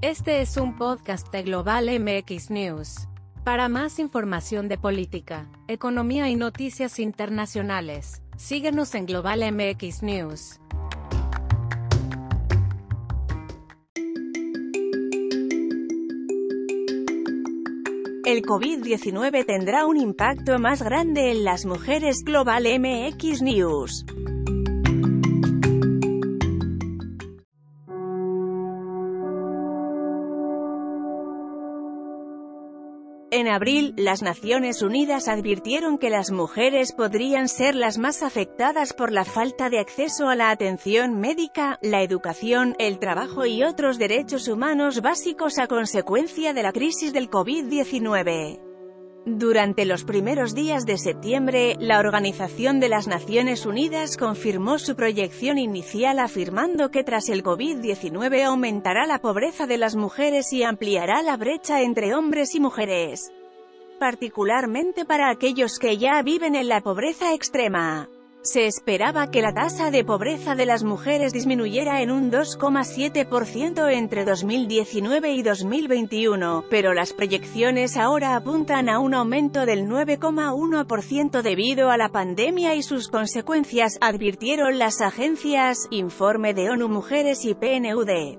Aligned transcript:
Este 0.00 0.40
es 0.42 0.56
un 0.56 0.76
podcast 0.76 1.28
de 1.32 1.42
Global 1.42 1.86
MX 1.98 2.52
News. 2.52 3.08
Para 3.42 3.68
más 3.68 3.98
información 3.98 4.68
de 4.68 4.78
política, 4.78 5.48
economía 5.66 6.28
y 6.28 6.36
noticias 6.36 7.00
internacionales, 7.00 8.22
síguenos 8.36 8.94
en 8.94 9.06
Global 9.06 9.40
MX 9.52 10.04
News. 10.04 10.60
El 18.24 18.42
COVID-19 18.42 19.44
tendrá 19.46 19.84
un 19.84 19.96
impacto 19.96 20.60
más 20.60 20.80
grande 20.80 21.32
en 21.32 21.42
las 21.42 21.66
mujeres 21.66 22.22
Global 22.22 22.66
MX 22.78 23.42
News. 23.42 24.04
En 33.30 33.46
abril, 33.46 33.92
las 33.98 34.22
Naciones 34.22 34.80
Unidas 34.80 35.28
advirtieron 35.28 35.98
que 35.98 36.08
las 36.08 36.30
mujeres 36.30 36.92
podrían 36.92 37.48
ser 37.48 37.74
las 37.74 37.98
más 37.98 38.22
afectadas 38.22 38.94
por 38.94 39.12
la 39.12 39.26
falta 39.26 39.68
de 39.68 39.80
acceso 39.80 40.30
a 40.30 40.34
la 40.34 40.48
atención 40.50 41.20
médica, 41.20 41.78
la 41.82 42.02
educación, 42.02 42.74
el 42.78 42.98
trabajo 42.98 43.44
y 43.44 43.62
otros 43.62 43.98
derechos 43.98 44.48
humanos 44.48 45.02
básicos 45.02 45.58
a 45.58 45.66
consecuencia 45.66 46.54
de 46.54 46.62
la 46.62 46.72
crisis 46.72 47.12
del 47.12 47.28
COVID-19. 47.28 48.67
Durante 49.26 49.84
los 49.84 50.04
primeros 50.04 50.54
días 50.54 50.86
de 50.86 50.96
septiembre, 50.96 51.76
la 51.78 51.98
Organización 51.98 52.80
de 52.80 52.88
las 52.88 53.06
Naciones 53.08 53.66
Unidas 53.66 54.16
confirmó 54.16 54.78
su 54.78 54.96
proyección 54.96 55.58
inicial 55.58 56.18
afirmando 56.18 56.90
que 56.90 57.04
tras 57.04 57.28
el 57.28 57.42
COVID-19 57.42 58.44
aumentará 58.44 59.06
la 59.06 59.20
pobreza 59.20 59.66
de 59.66 59.76
las 59.76 59.96
mujeres 59.96 60.52
y 60.52 60.62
ampliará 60.62 61.22
la 61.22 61.36
brecha 61.36 61.82
entre 61.82 62.14
hombres 62.14 62.54
y 62.54 62.60
mujeres. 62.60 63.32
Particularmente 63.98 65.04
para 65.04 65.30
aquellos 65.30 65.78
que 65.78 65.98
ya 65.98 66.22
viven 66.22 66.54
en 66.54 66.68
la 66.68 66.80
pobreza 66.80 67.34
extrema. 67.34 68.08
Se 68.42 68.66
esperaba 68.66 69.30
que 69.30 69.42
la 69.42 69.52
tasa 69.52 69.90
de 69.90 70.04
pobreza 70.04 70.54
de 70.54 70.64
las 70.64 70.84
mujeres 70.84 71.32
disminuyera 71.32 72.02
en 72.02 72.12
un 72.12 72.30
2,7% 72.30 73.92
entre 73.92 74.24
2019 74.24 75.32
y 75.32 75.42
2021, 75.42 76.64
pero 76.70 76.94
las 76.94 77.12
proyecciones 77.12 77.96
ahora 77.96 78.36
apuntan 78.36 78.88
a 78.88 79.00
un 79.00 79.14
aumento 79.14 79.66
del 79.66 79.86
9,1% 79.86 81.42
debido 81.42 81.90
a 81.90 81.96
la 81.96 82.10
pandemia 82.10 82.76
y 82.76 82.82
sus 82.82 83.08
consecuencias, 83.08 83.98
advirtieron 84.00 84.78
las 84.78 85.00
agencias, 85.00 85.88
Informe 85.90 86.54
de 86.54 86.70
ONU 86.70 86.88
Mujeres 86.88 87.44
y 87.44 87.54
PNUD. 87.54 88.38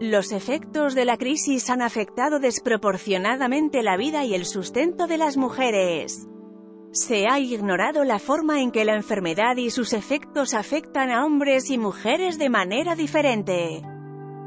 Los 0.00 0.32
efectos 0.32 0.94
de 0.96 1.04
la 1.04 1.16
crisis 1.16 1.70
han 1.70 1.82
afectado 1.82 2.40
desproporcionadamente 2.40 3.82
la 3.84 3.96
vida 3.96 4.24
y 4.24 4.34
el 4.34 4.46
sustento 4.46 5.06
de 5.06 5.18
las 5.18 5.36
mujeres. 5.36 6.28
Se 6.92 7.26
ha 7.28 7.38
ignorado 7.38 8.04
la 8.04 8.18
forma 8.18 8.62
en 8.62 8.70
que 8.70 8.84
la 8.84 8.94
enfermedad 8.94 9.56
y 9.56 9.70
sus 9.70 9.92
efectos 9.92 10.54
afectan 10.54 11.10
a 11.10 11.24
hombres 11.24 11.70
y 11.70 11.78
mujeres 11.78 12.38
de 12.38 12.48
manera 12.48 12.94
diferente. 12.94 13.82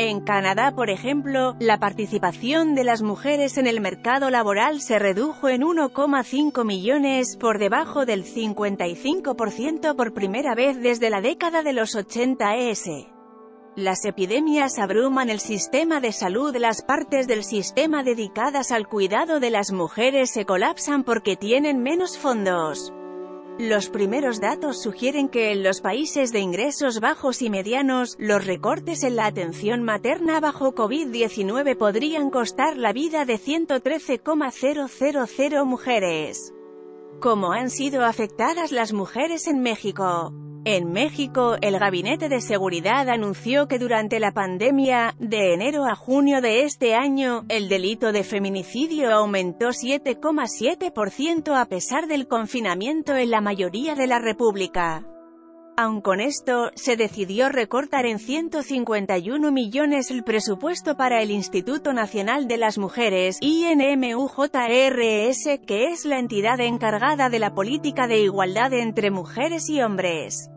En 0.00 0.20
Canadá, 0.20 0.74
por 0.74 0.90
ejemplo, 0.90 1.54
la 1.60 1.78
participación 1.78 2.74
de 2.74 2.82
las 2.82 3.02
mujeres 3.02 3.58
en 3.58 3.68
el 3.68 3.80
mercado 3.80 4.28
laboral 4.28 4.80
se 4.80 4.98
redujo 4.98 5.48
en 5.48 5.62
1,5 5.62 6.64
millones, 6.64 7.36
por 7.36 7.60
debajo 7.60 8.04
del 8.04 8.24
55% 8.24 9.94
por 9.94 10.12
primera 10.12 10.56
vez 10.56 10.80
desde 10.80 11.10
la 11.10 11.20
década 11.20 11.62
de 11.62 11.74
los 11.74 11.94
80 11.94 12.56
s. 12.56 13.13
Las 13.76 14.04
epidemias 14.04 14.78
abruman 14.78 15.30
el 15.30 15.40
sistema 15.40 16.00
de 16.00 16.12
salud. 16.12 16.54
Las 16.56 16.82
partes 16.82 17.26
del 17.26 17.42
sistema 17.42 18.04
dedicadas 18.04 18.70
al 18.70 18.86
cuidado 18.86 19.40
de 19.40 19.50
las 19.50 19.72
mujeres 19.72 20.30
se 20.30 20.44
colapsan 20.44 21.02
porque 21.02 21.36
tienen 21.36 21.82
menos 21.82 22.16
fondos. 22.16 22.92
Los 23.58 23.88
primeros 23.88 24.40
datos 24.40 24.80
sugieren 24.80 25.28
que 25.28 25.50
en 25.50 25.64
los 25.64 25.80
países 25.80 26.30
de 26.30 26.38
ingresos 26.38 27.00
bajos 27.00 27.42
y 27.42 27.50
medianos, 27.50 28.14
los 28.20 28.46
recortes 28.46 29.02
en 29.02 29.16
la 29.16 29.26
atención 29.26 29.82
materna 29.82 30.38
bajo 30.38 30.76
COVID-19 30.76 31.76
podrían 31.76 32.30
costar 32.30 32.76
la 32.76 32.92
vida 32.92 33.24
de 33.24 33.38
113,000 33.38 35.64
mujeres. 35.64 36.54
¿Cómo 37.20 37.50
han 37.50 37.70
sido 37.70 38.04
afectadas 38.04 38.70
las 38.70 38.92
mujeres 38.92 39.48
en 39.48 39.62
México? 39.62 40.32
En 40.66 40.92
México, 40.92 41.56
el 41.60 41.78
Gabinete 41.78 42.30
de 42.30 42.40
Seguridad 42.40 43.10
anunció 43.10 43.68
que 43.68 43.78
durante 43.78 44.18
la 44.18 44.32
pandemia, 44.32 45.14
de 45.18 45.52
enero 45.52 45.84
a 45.84 45.94
junio 45.94 46.40
de 46.40 46.62
este 46.62 46.94
año, 46.94 47.44
el 47.50 47.68
delito 47.68 48.12
de 48.12 48.24
feminicidio 48.24 49.12
aumentó 49.12 49.68
7,7% 49.68 51.54
a 51.54 51.66
pesar 51.66 52.06
del 52.06 52.26
confinamiento 52.28 53.14
en 53.14 53.30
la 53.30 53.42
mayoría 53.42 53.94
de 53.94 54.06
la 54.06 54.18
República. 54.20 55.04
Aun 55.76 56.00
con 56.00 56.20
esto, 56.20 56.70
se 56.76 56.96
decidió 56.96 57.50
recortar 57.50 58.06
en 58.06 58.18
151 58.18 59.52
millones 59.52 60.10
el 60.10 60.24
presupuesto 60.24 60.96
para 60.96 61.20
el 61.20 61.30
Instituto 61.30 61.92
Nacional 61.92 62.48
de 62.48 62.56
las 62.56 62.78
Mujeres, 62.78 63.36
INMUJRS, 63.42 64.48
que 65.66 65.88
es 65.88 66.06
la 66.06 66.20
entidad 66.20 66.58
encargada 66.60 67.28
de 67.28 67.38
la 67.38 67.54
política 67.54 68.06
de 68.06 68.20
igualdad 68.20 68.72
entre 68.72 69.10
mujeres 69.10 69.68
y 69.68 69.82
hombres. 69.82 70.48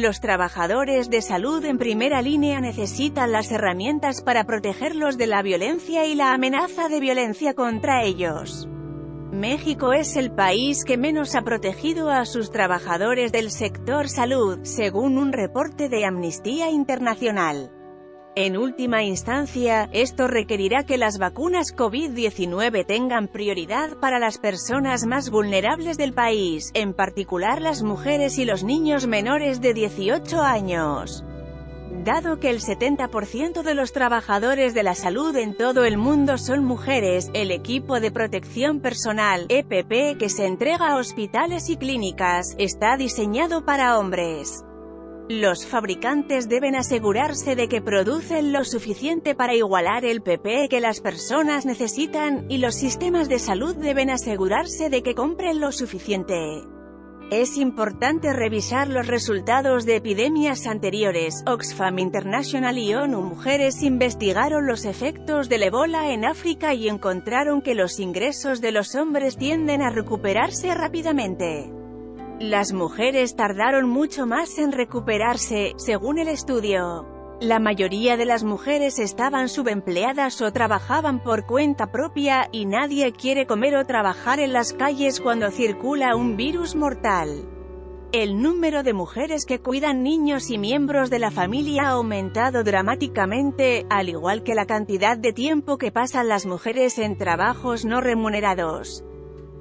Los 0.00 0.20
trabajadores 0.20 1.10
de 1.10 1.20
salud 1.22 1.64
en 1.64 1.76
primera 1.76 2.22
línea 2.22 2.60
necesitan 2.60 3.32
las 3.32 3.50
herramientas 3.50 4.22
para 4.22 4.44
protegerlos 4.44 5.18
de 5.18 5.26
la 5.26 5.42
violencia 5.42 6.06
y 6.06 6.14
la 6.14 6.32
amenaza 6.32 6.88
de 6.88 7.00
violencia 7.00 7.54
contra 7.54 8.04
ellos. 8.04 8.68
México 9.32 9.92
es 9.92 10.14
el 10.14 10.30
país 10.30 10.84
que 10.84 10.96
menos 10.96 11.34
ha 11.34 11.42
protegido 11.42 12.10
a 12.10 12.26
sus 12.26 12.52
trabajadores 12.52 13.32
del 13.32 13.50
sector 13.50 14.08
salud, 14.08 14.60
según 14.62 15.18
un 15.18 15.32
reporte 15.32 15.88
de 15.88 16.04
Amnistía 16.04 16.70
Internacional. 16.70 17.72
En 18.40 18.56
última 18.56 19.02
instancia, 19.02 19.88
esto 19.92 20.28
requerirá 20.28 20.84
que 20.84 20.96
las 20.96 21.18
vacunas 21.18 21.74
COVID-19 21.74 22.86
tengan 22.86 23.26
prioridad 23.26 23.96
para 23.96 24.20
las 24.20 24.38
personas 24.38 25.06
más 25.06 25.28
vulnerables 25.30 25.98
del 25.98 26.12
país, 26.12 26.70
en 26.74 26.94
particular 26.94 27.60
las 27.60 27.82
mujeres 27.82 28.38
y 28.38 28.44
los 28.44 28.62
niños 28.62 29.08
menores 29.08 29.60
de 29.60 29.74
18 29.74 30.40
años. 30.40 31.24
Dado 32.04 32.38
que 32.38 32.50
el 32.50 32.60
70% 32.60 33.62
de 33.64 33.74
los 33.74 33.92
trabajadores 33.92 34.72
de 34.72 34.84
la 34.84 34.94
salud 34.94 35.34
en 35.34 35.56
todo 35.56 35.84
el 35.84 35.98
mundo 35.98 36.38
son 36.38 36.64
mujeres, 36.64 37.32
el 37.34 37.50
equipo 37.50 37.98
de 37.98 38.12
protección 38.12 38.78
personal, 38.78 39.46
EPP, 39.48 40.16
que 40.16 40.28
se 40.28 40.46
entrega 40.46 40.92
a 40.92 40.96
hospitales 40.96 41.68
y 41.70 41.76
clínicas, 41.76 42.54
está 42.56 42.96
diseñado 42.96 43.64
para 43.64 43.98
hombres. 43.98 44.62
Los 45.28 45.66
fabricantes 45.66 46.48
deben 46.48 46.74
asegurarse 46.74 47.54
de 47.54 47.68
que 47.68 47.82
producen 47.82 48.50
lo 48.50 48.64
suficiente 48.64 49.34
para 49.34 49.54
igualar 49.54 50.06
el 50.06 50.22
PP 50.22 50.70
que 50.70 50.80
las 50.80 51.02
personas 51.02 51.66
necesitan, 51.66 52.46
y 52.48 52.56
los 52.56 52.76
sistemas 52.76 53.28
de 53.28 53.38
salud 53.38 53.76
deben 53.76 54.08
asegurarse 54.08 54.88
de 54.88 55.02
que 55.02 55.14
compren 55.14 55.60
lo 55.60 55.70
suficiente. 55.70 56.62
Es 57.30 57.58
importante 57.58 58.32
revisar 58.32 58.88
los 58.88 59.06
resultados 59.06 59.84
de 59.84 59.96
epidemias 59.96 60.66
anteriores. 60.66 61.44
Oxfam 61.46 61.98
International 61.98 62.78
y 62.78 62.94
ONU 62.94 63.20
Mujeres 63.20 63.82
investigaron 63.82 64.66
los 64.66 64.86
efectos 64.86 65.50
del 65.50 65.64
ébola 65.64 66.10
en 66.10 66.24
África 66.24 66.72
y 66.72 66.88
encontraron 66.88 67.60
que 67.60 67.74
los 67.74 68.00
ingresos 68.00 68.62
de 68.62 68.72
los 68.72 68.94
hombres 68.94 69.36
tienden 69.36 69.82
a 69.82 69.90
recuperarse 69.90 70.72
rápidamente. 70.72 71.77
Las 72.40 72.72
mujeres 72.72 73.34
tardaron 73.34 73.88
mucho 73.88 74.24
más 74.24 74.58
en 74.58 74.70
recuperarse, 74.70 75.72
según 75.76 76.20
el 76.20 76.28
estudio. 76.28 77.04
La 77.40 77.58
mayoría 77.58 78.16
de 78.16 78.26
las 78.26 78.44
mujeres 78.44 79.00
estaban 79.00 79.48
subempleadas 79.48 80.40
o 80.40 80.52
trabajaban 80.52 81.20
por 81.20 81.46
cuenta 81.46 81.90
propia, 81.90 82.48
y 82.52 82.66
nadie 82.66 83.10
quiere 83.10 83.48
comer 83.48 83.74
o 83.74 83.84
trabajar 83.86 84.38
en 84.38 84.52
las 84.52 84.72
calles 84.72 85.20
cuando 85.20 85.50
circula 85.50 86.14
un 86.14 86.36
virus 86.36 86.76
mortal. 86.76 87.44
El 88.12 88.40
número 88.40 88.84
de 88.84 88.92
mujeres 88.92 89.44
que 89.44 89.58
cuidan 89.58 90.04
niños 90.04 90.48
y 90.48 90.58
miembros 90.58 91.10
de 91.10 91.18
la 91.18 91.32
familia 91.32 91.88
ha 91.88 91.90
aumentado 91.90 92.62
dramáticamente, 92.62 93.84
al 93.90 94.10
igual 94.10 94.44
que 94.44 94.54
la 94.54 94.64
cantidad 94.64 95.18
de 95.18 95.32
tiempo 95.32 95.76
que 95.76 95.90
pasan 95.90 96.28
las 96.28 96.46
mujeres 96.46 97.00
en 97.00 97.18
trabajos 97.18 97.84
no 97.84 98.00
remunerados. 98.00 99.04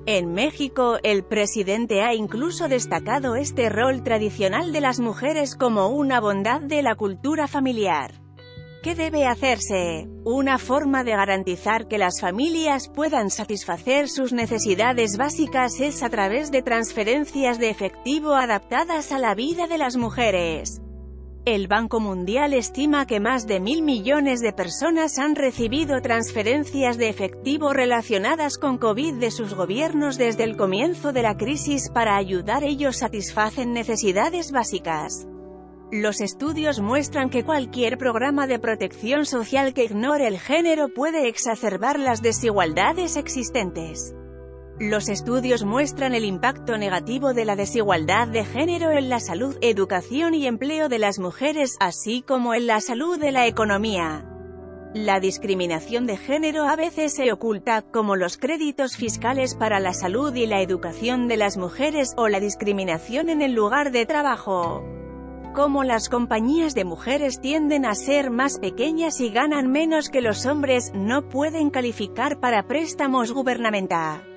En 0.09 0.31
México, 0.31 0.99
el 1.03 1.25
presidente 1.25 2.01
ha 2.01 2.13
incluso 2.13 2.69
destacado 2.69 3.35
este 3.35 3.67
rol 3.67 4.03
tradicional 4.03 4.71
de 4.71 4.79
las 4.79 5.01
mujeres 5.01 5.53
como 5.53 5.89
una 5.89 6.21
bondad 6.21 6.61
de 6.61 6.81
la 6.81 6.95
cultura 6.95 7.49
familiar. 7.49 8.13
¿Qué 8.81 8.95
debe 8.95 9.25
hacerse? 9.25 10.07
Una 10.23 10.59
forma 10.59 11.03
de 11.03 11.11
garantizar 11.11 11.89
que 11.89 11.97
las 11.97 12.21
familias 12.21 12.87
puedan 12.87 13.29
satisfacer 13.29 14.07
sus 14.07 14.31
necesidades 14.31 15.17
básicas 15.17 15.81
es 15.81 16.01
a 16.01 16.09
través 16.09 16.51
de 16.51 16.61
transferencias 16.61 17.59
de 17.59 17.69
efectivo 17.69 18.33
adaptadas 18.33 19.11
a 19.11 19.19
la 19.19 19.35
vida 19.35 19.67
de 19.67 19.77
las 19.77 19.97
mujeres. 19.97 20.81
El 21.47 21.69
Banco 21.69 22.01
Mundial 22.01 22.53
estima 22.53 23.07
que 23.07 23.21
más 23.21 23.47
de 23.47 23.61
mil 23.61 23.81
millones 23.81 24.41
de 24.41 24.51
personas 24.51 25.17
han 25.17 25.33
recibido 25.33 26.01
transferencias 26.01 26.97
de 26.97 27.07
efectivo 27.07 27.71
relacionadas 27.71 28.57
con 28.57 28.77
COVID 28.77 29.13
de 29.13 29.31
sus 29.31 29.53
gobiernos 29.53 30.17
desde 30.17 30.43
el 30.43 30.57
comienzo 30.57 31.13
de 31.13 31.21
la 31.21 31.37
crisis 31.37 31.89
para 31.89 32.17
ayudar 32.17 32.65
ellos 32.65 32.97
satisfacen 32.97 33.71
necesidades 33.71 34.51
básicas. 34.51 35.25
Los 35.89 36.19
estudios 36.19 36.81
muestran 36.81 37.29
que 37.29 37.45
cualquier 37.45 37.97
programa 37.97 38.45
de 38.45 38.59
protección 38.59 39.25
social 39.25 39.73
que 39.73 39.85
ignore 39.85 40.27
el 40.27 40.39
género 40.39 40.89
puede 40.93 41.29
exacerbar 41.29 41.97
las 41.97 42.21
desigualdades 42.21 43.15
existentes. 43.15 44.13
Los 44.79 45.09
estudios 45.09 45.65
muestran 45.65 46.13
el 46.13 46.23
impacto 46.23 46.77
negativo 46.77 47.33
de 47.33 47.45
la 47.45 47.55
desigualdad 47.55 48.27
de 48.27 48.45
género 48.45 48.91
en 48.91 49.09
la 49.09 49.19
salud, 49.19 49.57
educación 49.61 50.35
y 50.35 50.45
empleo 50.45 50.87
de 50.87 50.99
las 50.99 51.17
mujeres, 51.17 51.77
así 51.79 52.21
como 52.21 52.53
en 52.53 52.67
la 52.67 52.79
salud 52.79 53.19
de 53.19 53.31
la 53.31 53.47
economía. 53.47 54.23
La 54.93 55.19
discriminación 55.19 56.05
de 56.05 56.15
género 56.15 56.67
a 56.67 56.75
veces 56.75 57.15
se 57.15 57.31
oculta, 57.31 57.81
como 57.81 58.15
los 58.15 58.37
créditos 58.37 58.97
fiscales 58.97 59.55
para 59.55 59.79
la 59.79 59.93
salud 59.93 60.35
y 60.35 60.45
la 60.45 60.61
educación 60.61 61.27
de 61.27 61.37
las 61.37 61.57
mujeres, 61.57 62.13
o 62.15 62.27
la 62.27 62.39
discriminación 62.39 63.29
en 63.29 63.41
el 63.41 63.53
lugar 63.53 63.91
de 63.91 64.05
trabajo 64.05 64.83
como 65.55 65.83
las 65.83 66.07
compañías 66.07 66.75
de 66.75 66.85
mujeres 66.85 67.41
tienden 67.41 67.83
a 67.87 67.95
ser 67.95 68.29
más 68.29 68.59
pequeñas 68.59 69.19
y 69.21 69.31
ganan 69.31 69.71
menos 69.71 70.09
que 70.09 70.21
los 70.21 70.45
hombres, 70.45 70.91
no 70.93 71.29
pueden 71.29 71.71
calificar 71.71 72.39
para 72.39 72.67
préstamos 72.67 73.31
gubernamentales. 73.31 74.36